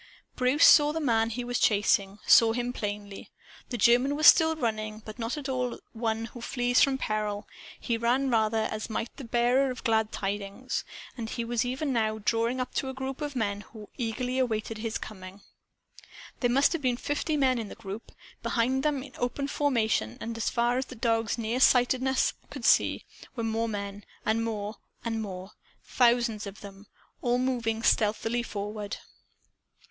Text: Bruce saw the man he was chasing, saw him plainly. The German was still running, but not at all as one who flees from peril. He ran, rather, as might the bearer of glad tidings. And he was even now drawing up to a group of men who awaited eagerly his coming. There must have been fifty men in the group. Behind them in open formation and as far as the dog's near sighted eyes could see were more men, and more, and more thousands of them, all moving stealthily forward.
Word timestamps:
Bruce 0.35 0.65
saw 0.65 0.91
the 0.91 0.99
man 0.99 1.29
he 1.29 1.43
was 1.43 1.59
chasing, 1.59 2.17
saw 2.25 2.53
him 2.53 2.73
plainly. 2.73 3.29
The 3.69 3.77
German 3.77 4.15
was 4.15 4.25
still 4.25 4.55
running, 4.55 5.03
but 5.05 5.19
not 5.19 5.37
at 5.37 5.47
all 5.47 5.75
as 5.75 5.79
one 5.93 6.25
who 6.25 6.41
flees 6.41 6.81
from 6.81 6.97
peril. 6.97 7.47
He 7.79 7.97
ran, 7.97 8.31
rather, 8.31 8.67
as 8.71 8.89
might 8.89 9.15
the 9.17 9.23
bearer 9.23 9.69
of 9.69 9.83
glad 9.83 10.11
tidings. 10.11 10.83
And 11.15 11.29
he 11.29 11.45
was 11.45 11.65
even 11.65 11.93
now 11.93 12.17
drawing 12.17 12.59
up 12.59 12.73
to 12.77 12.89
a 12.89 12.95
group 12.95 13.21
of 13.21 13.35
men 13.35 13.61
who 13.61 13.89
awaited 13.99 13.99
eagerly 13.99 14.81
his 14.81 14.97
coming. 14.97 15.41
There 16.39 16.49
must 16.49 16.73
have 16.73 16.81
been 16.81 16.97
fifty 16.97 17.37
men 17.37 17.59
in 17.59 17.69
the 17.69 17.75
group. 17.75 18.11
Behind 18.41 18.81
them 18.81 19.03
in 19.03 19.11
open 19.19 19.47
formation 19.47 20.17
and 20.19 20.35
as 20.35 20.49
far 20.49 20.79
as 20.79 20.87
the 20.87 20.95
dog's 20.95 21.37
near 21.37 21.59
sighted 21.59 22.07
eyes 22.07 22.33
could 22.49 22.65
see 22.65 23.05
were 23.35 23.43
more 23.43 23.69
men, 23.69 24.03
and 24.25 24.43
more, 24.43 24.77
and 25.05 25.21
more 25.21 25.51
thousands 25.85 26.47
of 26.47 26.61
them, 26.61 26.87
all 27.21 27.37
moving 27.37 27.83
stealthily 27.83 28.41
forward. 28.41 28.97